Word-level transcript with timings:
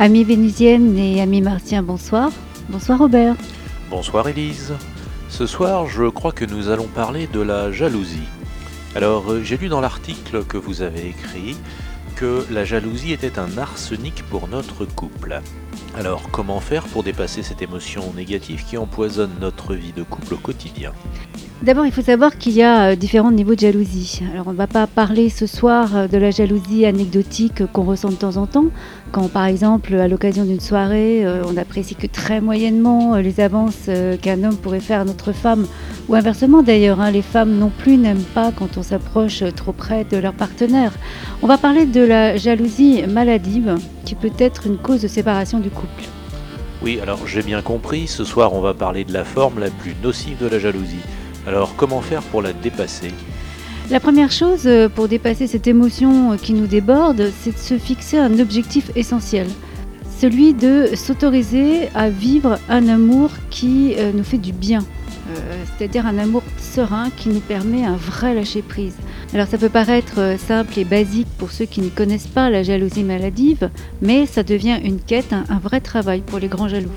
Amis 0.00 0.24
vénusiennes 0.24 0.98
et 0.98 1.20
amis 1.20 1.40
martiens, 1.40 1.82
bonsoir. 1.82 2.32
Bonsoir 2.68 2.98
Robert. 2.98 3.36
Bonsoir 3.90 4.26
Élise. 4.26 4.74
Ce 5.28 5.46
soir, 5.46 5.86
je 5.86 6.08
crois 6.08 6.32
que 6.32 6.44
nous 6.44 6.68
allons 6.68 6.88
parler 6.88 7.28
de 7.28 7.40
la 7.40 7.70
jalousie. 7.70 8.28
Alors, 8.96 9.30
euh, 9.30 9.42
j'ai 9.44 9.56
lu 9.56 9.68
dans 9.68 9.80
l'article 9.80 10.44
que 10.44 10.56
vous 10.56 10.82
avez 10.82 11.08
écrit 11.08 11.56
que 12.16 12.44
la 12.50 12.64
jalousie 12.64 13.12
était 13.12 13.38
un 13.38 13.56
arsenic 13.56 14.24
pour 14.30 14.48
notre 14.48 14.84
couple. 14.84 15.40
Alors, 15.96 16.28
comment 16.32 16.60
faire 16.60 16.84
pour 16.84 17.04
dépasser 17.04 17.44
cette 17.44 17.62
émotion 17.62 18.12
négative 18.16 18.64
qui 18.68 18.76
empoisonne 18.76 19.32
notre 19.40 19.74
vie 19.74 19.92
de 19.92 20.02
couple 20.02 20.34
au 20.34 20.38
quotidien? 20.38 20.92
D'abord, 21.62 21.86
il 21.86 21.92
faut 21.92 22.02
savoir 22.02 22.36
qu'il 22.36 22.52
y 22.52 22.62
a 22.62 22.90
euh, 22.90 22.96
différents 22.96 23.30
niveaux 23.30 23.54
de 23.54 23.60
jalousie. 23.60 24.20
Alors, 24.32 24.48
on 24.48 24.52
ne 24.52 24.56
va 24.56 24.66
pas 24.66 24.86
parler 24.86 25.30
ce 25.30 25.46
soir 25.46 25.96
euh, 25.96 26.08
de 26.08 26.18
la 26.18 26.30
jalousie 26.30 26.84
anecdotique 26.84 27.64
qu'on 27.72 27.84
ressent 27.84 28.10
de 28.10 28.16
temps 28.16 28.36
en 28.36 28.46
temps, 28.46 28.66
quand 29.12 29.28
par 29.28 29.46
exemple, 29.46 29.94
à 29.94 30.08
l'occasion 30.08 30.44
d'une 30.44 30.60
soirée, 30.60 31.24
euh, 31.24 31.42
on 31.48 31.56
apprécie 31.56 31.94
que 31.94 32.08
très 32.08 32.40
moyennement 32.40 33.16
les 33.16 33.40
avances 33.40 33.88
qu'un 34.20 34.42
homme 34.42 34.56
pourrait 34.56 34.80
faire 34.80 35.00
à 35.00 35.04
notre 35.04 35.32
femme, 35.32 35.66
ou 36.08 36.16
inversement 36.16 36.62
d'ailleurs, 36.62 37.00
hein, 37.00 37.10
les 37.12 37.22
femmes 37.22 37.56
non 37.56 37.70
plus 37.70 37.96
n'aiment 37.96 38.26
pas 38.34 38.52
quand 38.52 38.76
on 38.76 38.82
s'approche 38.82 39.44
trop 39.54 39.72
près 39.72 40.04
de 40.04 40.18
leur 40.18 40.34
partenaire. 40.34 40.92
On 41.40 41.46
va 41.46 41.56
parler 41.56 41.86
de 41.86 42.00
la 42.02 42.36
jalousie 42.36 43.04
maladive, 43.06 43.76
qui 44.04 44.16
peut 44.16 44.32
être 44.38 44.66
une 44.66 44.76
cause 44.76 45.02
de 45.02 45.08
séparation 45.08 45.60
du 45.60 45.70
couple. 45.70 46.04
Oui, 46.82 46.98
alors 47.00 47.26
j'ai 47.26 47.42
bien 47.42 47.62
compris, 47.62 48.08
ce 48.08 48.24
soir 48.24 48.52
on 48.52 48.60
va 48.60 48.74
parler 48.74 49.04
de 49.04 49.12
la 49.12 49.24
forme 49.24 49.60
la 49.60 49.70
plus 49.70 49.94
nocive 50.02 50.38
de 50.38 50.48
la 50.48 50.58
jalousie. 50.58 51.00
Alors 51.46 51.76
comment 51.76 52.00
faire 52.00 52.22
pour 52.22 52.42
la 52.42 52.52
dépasser? 52.52 53.10
La 53.90 54.00
première 54.00 54.32
chose 54.32 54.62
euh, 54.64 54.88
pour 54.88 55.08
dépasser 55.08 55.46
cette 55.46 55.66
émotion 55.66 56.32
euh, 56.32 56.36
qui 56.36 56.54
nous 56.54 56.66
déborde, 56.66 57.30
c'est 57.38 57.52
de 57.52 57.58
se 57.58 57.76
fixer 57.76 58.16
un 58.16 58.38
objectif 58.38 58.90
essentiel, 58.96 59.46
celui 60.18 60.54
de 60.54 60.88
s'autoriser 60.94 61.88
à 61.94 62.08
vivre 62.08 62.58
un 62.70 62.88
amour 62.88 63.30
qui 63.50 63.94
euh, 63.98 64.10
nous 64.14 64.24
fait 64.24 64.38
du 64.38 64.52
bien, 64.52 64.84
c'est-à-dire 65.76 66.06
un 66.06 66.18
amour 66.18 66.42
serein 66.58 67.08
qui 67.16 67.28
nous 67.28 67.40
permet 67.40 67.84
un 67.84 67.96
vrai 67.96 68.34
lâcher-prise. 68.34 68.94
Alors 69.32 69.46
ça 69.46 69.58
peut 69.58 69.70
paraître 69.70 70.36
simple 70.38 70.78
et 70.78 70.84
basique 70.84 71.28
pour 71.38 71.50
ceux 71.50 71.64
qui 71.64 71.80
ne 71.80 71.88
connaissent 71.88 72.26
pas 72.26 72.50
la 72.50 72.62
jalousie 72.62 73.04
maladive, 73.04 73.70
mais 74.00 74.26
ça 74.26 74.42
devient 74.42 74.78
une 74.84 75.00
quête, 75.00 75.32
un 75.32 75.58
vrai 75.58 75.80
travail 75.80 76.20
pour 76.20 76.38
les 76.38 76.48
grands 76.48 76.68
jaloux. 76.68 76.92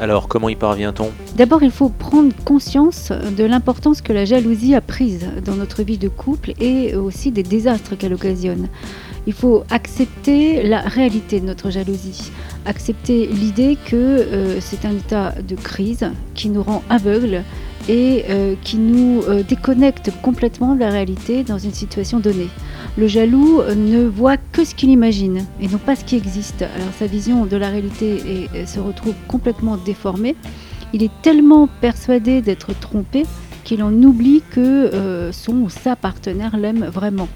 Alors, 0.00 0.28
comment 0.28 0.48
y 0.48 0.56
parvient-on? 0.56 1.10
D'abord, 1.36 1.62
il 1.62 1.70
faut 1.70 1.90
prendre 1.90 2.32
conscience 2.46 3.12
de 3.12 3.44
l'importance 3.44 4.00
que 4.00 4.14
la 4.14 4.24
jalousie 4.24 4.74
a 4.74 4.80
prise 4.80 5.28
dans 5.44 5.56
notre 5.56 5.82
vie 5.82 5.98
de 5.98 6.08
couple 6.08 6.54
et 6.58 6.94
aussi 6.94 7.30
des 7.32 7.42
désastres 7.42 7.98
qu'elle 7.98 8.14
occasionne. 8.14 8.68
Il 9.26 9.34
faut 9.34 9.62
accepter 9.68 10.62
la 10.62 10.80
réalité 10.80 11.38
de 11.38 11.44
notre 11.44 11.68
jalousie, 11.68 12.32
accepter 12.64 13.26
l'idée 13.26 13.76
que 13.84 13.94
euh, 13.94 14.60
c'est 14.62 14.86
un 14.86 14.92
état 14.92 15.34
de 15.46 15.54
crise 15.54 16.10
qui 16.34 16.48
nous 16.48 16.62
rend 16.62 16.82
aveugles 16.88 17.44
et 17.90 18.24
euh, 18.30 18.54
qui 18.62 18.76
nous 18.76 19.22
euh, 19.22 19.42
déconnecte 19.42 20.12
complètement 20.22 20.76
de 20.76 20.80
la 20.80 20.90
réalité 20.90 21.42
dans 21.42 21.58
une 21.58 21.72
situation 21.72 22.20
donnée. 22.20 22.48
Le 22.96 23.08
jaloux 23.08 23.62
ne 23.62 24.06
voit 24.06 24.36
que 24.36 24.64
ce 24.64 24.76
qu'il 24.76 24.90
imagine 24.90 25.44
et 25.60 25.66
non 25.66 25.78
pas 25.78 25.96
ce 25.96 26.04
qui 26.04 26.14
existe. 26.14 26.62
Alors 26.62 26.92
sa 26.98 27.06
vision 27.06 27.46
de 27.46 27.56
la 27.56 27.68
réalité 27.68 28.48
se 28.66 28.78
retrouve 28.78 29.14
complètement 29.26 29.76
déformée. 29.76 30.36
Il 30.92 31.02
est 31.02 31.10
tellement 31.22 31.68
persuadé 31.80 32.42
d'être 32.42 32.78
trompé 32.78 33.24
qu'il 33.64 33.82
en 33.82 33.92
oublie 34.02 34.42
que 34.50 34.60
euh, 34.60 35.32
son 35.32 35.54
ou 35.54 35.70
sa 35.70 35.96
partenaire 35.96 36.56
l'aime 36.56 36.84
vraiment. 36.86 37.28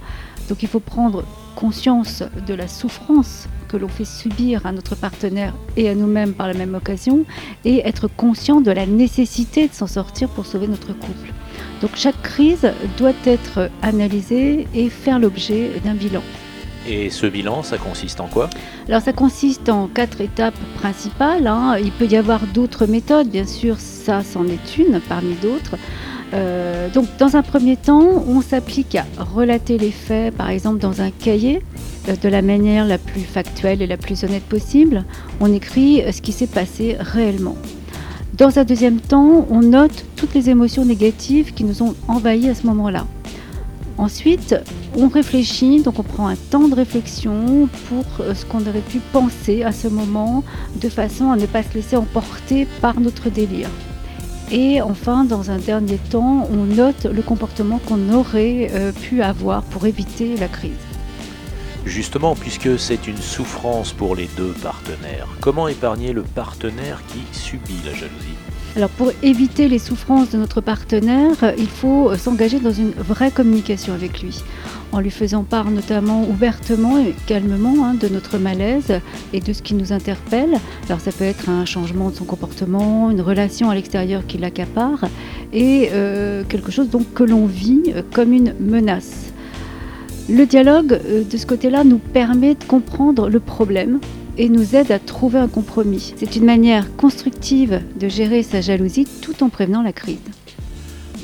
Donc 0.49 0.63
il 0.63 0.69
faut 0.69 0.81
prendre 0.81 1.25
conscience 1.57 2.23
de 2.47 2.55
la 2.55 2.69
souffrance 2.69 3.49
que 3.75 3.79
l'on 3.81 3.89
fait 3.89 4.05
subir 4.05 4.67
à 4.67 4.71
notre 4.71 4.95
partenaire 4.95 5.53
et 5.77 5.89
à 5.89 5.97
nous-mêmes 5.97 6.33
par 6.33 6.47
la 6.47 6.55
même 6.55 6.77
occasion 6.77 7.25
et 7.65 7.81
être 7.85 8.07
conscient 8.07 8.61
de 8.61 8.71
la 8.71 8.87
nécessité 8.87 9.67
de 9.67 9.75
s'en 9.75 9.89
sortir 9.89 10.29
pour 10.29 10.47
sauver 10.47 10.69
notre 10.69 10.93
couple. 10.93 11.33
Donc 11.83 11.91
chaque 11.97 12.23
crise 12.23 12.71
doit 12.97 13.19
être 13.25 13.71
analysée 13.83 14.69
et 14.77 14.89
faire 14.91 15.19
l'objet 15.19 15.73
d'un 15.85 15.95
bilan. 15.95 16.23
Et 16.87 17.11
ce 17.11 17.27
bilan, 17.27 17.65
ça 17.65 17.77
consiste 17.79 18.21
en 18.21 18.29
quoi? 18.29 18.49
Alors 18.87 19.03
ça 19.03 19.13
consiste 19.13 19.69
en 19.69 19.89
quatre 19.89 20.21
étapes 20.21 20.55
principales. 20.77 21.49
Hein. 21.49 21.77
Il 21.83 21.91
peut 21.91 22.07
y 22.07 22.17
avoir 22.17 22.47
d'autres 22.47 22.87
méthodes, 22.87 23.29
bien 23.29 23.47
sûr, 23.47 23.81
ça 23.81 24.23
c'en 24.23 24.47
est 24.47 24.79
une 24.79 25.01
parmi 25.09 25.35
d'autres. 25.35 25.77
Euh, 26.33 26.89
donc 26.91 27.07
dans 27.19 27.37
un 27.37 27.43
premier 27.43 27.77
temps, 27.77 28.23
on 28.29 28.41
s'applique 28.41 28.95
à 28.95 29.05
relater 29.19 29.79
les 29.79 29.91
faits, 29.91 30.33
par 30.37 30.51
exemple 30.51 30.79
dans 30.79 31.01
un 31.01 31.11
cahier, 31.11 31.61
de 32.07 32.29
la 32.29 32.43
manière 32.43 32.87
la 32.87 32.99
plus 32.99 33.23
factuelle 33.23 33.83
et 33.83 33.87
la 33.87 33.97
plus 33.97 34.25
honnête 34.25 34.45
possible. 34.45 35.05
On 35.41 35.53
écrit 35.53 36.03
ce 36.13 36.21
qui 36.21 36.33
s'est 36.33 36.47
passé 36.47 36.97
réellement. 36.99 37.57
Dans 38.37 38.59
un 38.59 38.65
deuxième 38.65 39.01
temps, 39.01 39.47
on 39.49 39.61
note 39.61 40.05
toutes 40.17 40.35
les 40.35 40.51
émotions 40.51 40.85
négatives 40.85 41.55
qui 41.55 41.63
nous 41.63 41.83
ont 41.83 41.95
envahis 42.09 42.49
à 42.49 42.55
ce 42.55 42.67
moment-là. 42.67 43.07
Ensuite, 43.97 44.57
on 44.97 45.07
réfléchit, 45.07 45.83
donc 45.83 46.01
on 46.01 46.03
prend 46.03 46.27
un 46.27 46.35
temps 46.35 46.67
de 46.67 46.75
réflexion 46.75 47.69
pour 47.89 48.05
euh, 48.21 48.35
ce 48.35 48.45
qu'on 48.45 48.63
aurait 48.63 48.81
pu 48.81 48.99
penser 49.13 49.63
à 49.63 49.71
ce 49.71 49.87
moment, 49.87 50.43
de 50.81 50.89
façon 50.89 51.31
à 51.31 51.37
ne 51.37 51.47
pas 51.47 51.63
se 51.63 51.75
laisser 51.75 51.97
emporter 51.97 52.67
par 52.81 52.99
notre 52.99 53.31
délire. 53.31 53.71
Et 54.51 54.83
enfin, 54.83 55.25
dans 55.25 55.53
un 55.53 55.59
dernier 55.59 55.99
temps, 56.11 56.49
on 56.51 56.65
note 56.65 57.05
le 57.05 57.23
comportement 57.23 57.79
qu'on 57.79 58.13
aurait 58.13 58.69
euh, 58.75 58.91
pu 58.91 59.23
avoir 59.23 59.63
pour 59.63 59.87
éviter 59.87 60.37
la 60.37 60.49
crise. 60.49 60.73
Justement, 61.87 62.35
puisque 62.35 62.79
c'est 62.79 63.07
une 63.07 63.19
souffrance 63.19 63.93
pour 63.93 64.17
les 64.17 64.29
deux 64.37 64.55
partenaires, 64.63 65.29
comment 65.41 65.69
épargner 65.69 66.13
le 66.13 66.23
partenaire 66.23 67.03
qui 67.09 67.21
subit 67.39 67.77
la 67.85 67.93
jalousie? 67.93 68.39
Alors 68.77 68.89
pour 68.89 69.13
éviter 69.23 69.69
les 69.69 69.79
souffrances 69.79 70.31
de 70.31 70.39
notre 70.39 70.61
partenaire, 70.61 71.55
il 71.57 71.69
faut 71.69 72.17
s'engager 72.17 72.59
dans 72.59 72.73
une 72.73 72.91
vraie 72.91 73.31
communication 73.31 73.93
avec 73.93 74.21
lui, 74.21 74.43
en 74.91 74.99
lui 74.99 75.11
faisant 75.11 75.45
part 75.45 75.71
notamment 75.71 76.27
ouvertement 76.29 76.99
et 76.99 77.15
calmement 77.27 77.85
hein, 77.85 77.95
de 77.95 78.09
notre 78.09 78.39
malaise 78.39 79.01
et 79.33 79.41
de 79.41 79.53
ce 79.53 79.63
qui 79.63 79.75
nous 79.75 79.93
interpelle. 79.93 80.59
Alors 80.89 81.01
ça 81.01 81.13
peut 81.13 81.25
être 81.25 81.49
un 81.49 81.67
changement 81.67 82.11
de 82.11 82.17
son 82.17 82.25
comportement, 82.25 83.11
une 83.11 83.21
relation 83.21 83.71
à 83.71 83.77
l'extérieur 83.77 84.27
qui 84.27 84.39
l'accapare 84.39 85.05
et 85.53 85.91
euh, 85.93 86.43
quelque 86.49 86.73
chose 86.73 86.89
donc 86.89 87.13
que 87.13 87.23
l'on 87.23 87.47
vit 87.47 87.93
comme 88.13 88.33
une 88.33 88.55
menace. 88.59 89.34
Le 90.31 90.47
dialogue, 90.47 90.99
euh, 91.05 91.23
de 91.23 91.37
ce 91.37 91.45
côté-là, 91.45 91.85
nous 91.85 91.99
permet 91.99 92.55
de 92.55 92.65
comprendre 92.65 93.29
le 93.29 93.41
problème 93.41 94.01
et 94.39 94.49
nous 94.49 94.75
aide 94.75 94.91
à 94.91 94.99
trouver 94.99 95.39
un 95.39 95.49
compromis. 95.49 96.15
C'est 96.17 96.37
une 96.37 96.47
manière 96.47 96.97
constructive 96.97 97.83
de 98.01 98.09
gérer 98.09 98.43
sa 98.43 98.63
jalousie 98.63 99.07
tout 99.21 99.45
en 99.45 99.51
prévenant 99.51 99.83
la 99.83 99.93
crise. 99.93 100.17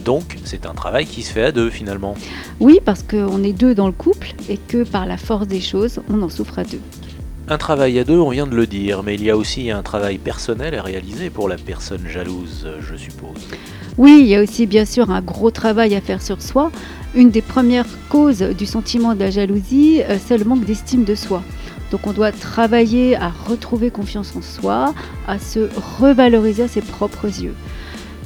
Donc, 0.04 0.36
c'est 0.44 0.66
un 0.66 0.74
travail 0.74 1.06
qui 1.06 1.22
se 1.22 1.32
fait 1.32 1.44
à 1.44 1.52
deux 1.52 1.70
finalement. 1.70 2.14
Oui, 2.60 2.78
parce 2.84 3.02
qu'on 3.02 3.42
est 3.42 3.54
deux 3.54 3.74
dans 3.74 3.86
le 3.86 3.92
couple 3.92 4.34
et 4.50 4.58
que 4.58 4.84
par 4.84 5.06
la 5.06 5.16
force 5.16 5.46
des 5.46 5.60
choses, 5.60 6.00
on 6.10 6.20
en 6.20 6.28
souffre 6.28 6.58
à 6.58 6.64
deux. 6.64 6.80
Un 7.50 7.58
travail 7.58 7.98
à 7.98 8.04
deux, 8.04 8.16
on 8.16 8.30
vient 8.30 8.46
de 8.46 8.54
le 8.54 8.68
dire, 8.68 9.02
mais 9.02 9.16
il 9.16 9.24
y 9.24 9.28
a 9.28 9.36
aussi 9.36 9.72
un 9.72 9.82
travail 9.82 10.18
personnel 10.18 10.72
à 10.76 10.82
réaliser 10.82 11.30
pour 11.30 11.48
la 11.48 11.56
personne 11.56 12.06
jalouse, 12.06 12.68
je 12.80 12.94
suppose. 12.94 13.44
Oui, 13.98 14.20
il 14.20 14.28
y 14.28 14.36
a 14.36 14.40
aussi 14.40 14.66
bien 14.66 14.84
sûr 14.84 15.10
un 15.10 15.20
gros 15.20 15.50
travail 15.50 15.96
à 15.96 16.00
faire 16.00 16.22
sur 16.22 16.40
soi. 16.40 16.70
Une 17.12 17.30
des 17.30 17.42
premières 17.42 17.88
causes 18.08 18.38
du 18.38 18.66
sentiment 18.66 19.16
de 19.16 19.18
la 19.18 19.32
jalousie, 19.32 20.00
euh, 20.08 20.16
c'est 20.24 20.38
le 20.38 20.44
manque 20.44 20.64
d'estime 20.64 21.02
de 21.02 21.16
soi. 21.16 21.42
Donc 21.91 22.06
on 22.06 22.12
doit 22.12 22.30
travailler 22.30 23.16
à 23.16 23.32
retrouver 23.48 23.91
confiance 23.91 24.32
en 24.36 24.42
soi, 24.42 24.94
à 25.26 25.41
se 25.41 25.68
revaloriser 25.98 26.62
à 26.62 26.68
ses 26.68 26.82
propres 26.82 27.26
yeux. 27.26 27.54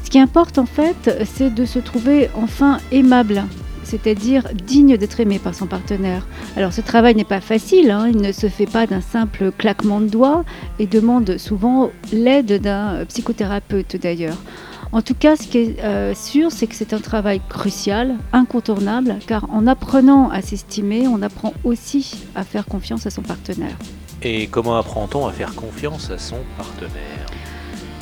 Ce 0.05 0.11
qui 0.11 0.19
importe 0.19 0.59
en 0.59 0.67
fait, 0.67 1.25
c'est 1.35 1.53
de 1.53 1.65
se 1.65 1.79
trouver 1.79 2.29
enfin 2.35 2.77
aimable, 2.93 3.45
c'est-à-dire 3.85 4.49
digne 4.67 4.97
d'être 4.97 5.21
aimé 5.21 5.39
par 5.39 5.55
son 5.55 5.67
partenaire. 5.67 6.27
Alors 6.57 6.73
ce 6.73 6.81
travail 6.81 7.15
n'est 7.15 7.25
pas 7.25 7.41
facile, 7.41 7.91
hein. 7.91 8.09
il 8.11 8.21
ne 8.21 8.33
se 8.33 8.49
fait 8.49 8.67
pas 8.67 8.87
d'un 8.87 9.01
simple 9.01 9.53
claquement 9.53 10.01
de 10.01 10.09
doigts 10.09 10.45
et 10.79 10.87
demande 10.87 11.39
souvent 11.39 11.91
l'aide 12.13 12.61
d'un 12.61 13.05
psychothérapeute 13.07 13.97
d'ailleurs. 13.97 14.39
En 14.93 15.03
tout 15.03 15.15
cas, 15.15 15.35
ce 15.35 15.49
qui 15.49 15.59
est 15.59 15.81
euh, 15.83 16.15
sûr, 16.15 16.53
c'est 16.53 16.69
que 16.69 16.75
c'est 16.77 16.93
un 16.93 17.01
travail 17.01 17.41
crucial, 17.49 18.15
incontournable, 18.33 19.17
car 19.27 19.51
en 19.51 19.67
apprenant 19.67 20.31
à 20.31 20.41
s'estimer, 20.41 21.09
on 21.09 21.21
apprend 21.21 21.53
aussi 21.65 22.25
à 22.37 22.45
faire 22.45 22.65
confiance 22.65 23.05
à 23.05 23.11
son 23.11 23.23
partenaire. 23.23 23.77
Et 24.23 24.47
comment 24.47 24.77
apprend-on 24.77 25.27
à 25.27 25.33
faire 25.33 25.55
confiance 25.57 26.11
à 26.11 26.19
son 26.19 26.39
partenaire? 26.57 27.27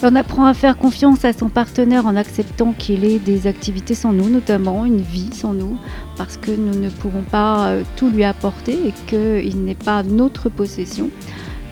On 0.05 0.17
apprend 0.17 0.47
à 0.47 0.55
faire 0.55 0.77
confiance 0.77 1.25
à 1.25 1.33
son 1.33 1.49
partenaire 1.49 2.07
en 2.07 2.17
acceptant 2.17 2.73
qu'il 2.73 3.05
ait 3.05 3.19
des 3.19 3.47
activités 3.47 3.95
sans 3.95 4.13
nous, 4.13 4.29
notamment 4.29 4.85
une 4.85 5.01
vie 5.01 5.33
sans 5.33 5.55
nous, 5.55 5.79
parce 6.17 6.37
que 6.37 6.51
nous 6.51 6.79
ne 6.79 6.89
pouvons 6.91 7.23
pas 7.23 7.69
euh, 7.69 7.83
tout 7.97 8.11
lui 8.11 8.25
apporter 8.25 8.79
et 8.89 8.93
qu'il 9.07 9.65
n'est 9.65 9.75
pas 9.75 10.03
notre 10.03 10.49
possession. 10.49 11.11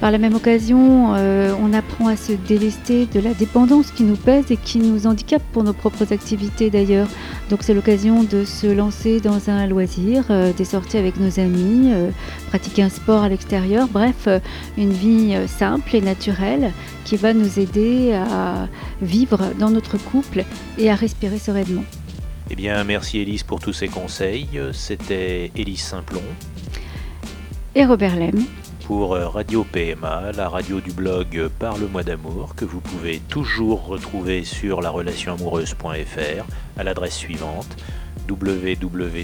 Par 0.00 0.10
la 0.10 0.16
même 0.16 0.34
occasion, 0.34 1.14
euh, 1.14 1.52
on 1.60 1.74
apprend 1.74 2.08
à 2.08 2.16
se 2.16 2.32
délester 2.32 3.04
de 3.04 3.20
la 3.20 3.34
dépendance 3.34 3.90
qui 3.90 4.02
nous 4.02 4.16
pèse 4.16 4.50
et 4.50 4.56
qui 4.56 4.78
nous 4.78 5.06
handicape 5.06 5.42
pour 5.52 5.62
nos 5.62 5.74
propres 5.74 6.10
activités 6.10 6.70
d'ailleurs. 6.70 7.06
Donc 7.50 7.62
c'est 7.62 7.74
l'occasion 7.74 8.24
de 8.24 8.46
se 8.46 8.66
lancer 8.66 9.20
dans 9.20 9.50
un 9.50 9.66
loisir, 9.66 10.24
euh, 10.30 10.54
des 10.54 10.64
sorties 10.64 10.96
avec 10.96 11.18
nos 11.18 11.38
amis, 11.38 11.92
euh, 11.92 12.10
pratiquer 12.48 12.82
un 12.82 12.88
sport 12.88 13.24
à 13.24 13.28
l'extérieur, 13.28 13.88
bref, 13.88 14.26
une 14.78 14.92
vie 14.92 15.36
simple 15.46 15.94
et 15.94 16.00
naturelle 16.00 16.72
qui 17.04 17.16
va 17.16 17.34
nous 17.34 17.58
aider 17.58 18.14
à 18.14 18.68
vivre 19.02 19.52
dans 19.58 19.70
notre 19.70 19.98
couple 19.98 20.44
et 20.78 20.90
à 20.90 20.94
respirer 20.94 21.38
sereinement. 21.38 21.84
Eh 22.48 22.56
bien, 22.56 22.82
merci 22.84 23.18
Élise 23.18 23.42
pour 23.42 23.60
tous 23.60 23.74
ces 23.74 23.88
conseils. 23.88 24.48
C'était 24.72 25.52
Élise 25.54 25.82
Simplon. 25.82 26.22
Et 27.74 27.84
Robert 27.84 28.16
Lem 28.16 28.44
pour 28.90 29.14
euh, 29.14 29.28
Radio 29.28 29.62
PMA, 29.62 30.32
la 30.36 30.48
radio 30.48 30.80
du 30.80 30.90
blog 30.90 31.48
Parle-moi 31.60 32.02
d'amour, 32.02 32.56
que 32.56 32.64
vous 32.64 32.80
pouvez 32.80 33.20
toujours 33.20 33.86
retrouver 33.86 34.42
sur 34.42 34.82
la 34.82 34.90
relation 34.90 35.34
amoureuse.fr 35.34 36.44
à 36.76 36.82
l'adresse 36.82 37.14
suivante 37.14 37.76
www.la-du-6 38.28 39.16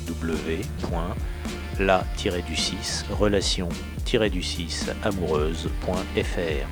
relation-du-6 3.11 4.91
amoureuse.fr. 5.03 6.69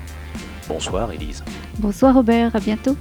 Bonsoir 0.69 1.11
Elise. 1.11 1.43
Bonsoir 1.81 2.14
Robert, 2.14 2.55
à 2.55 2.61
bientôt. 2.61 2.96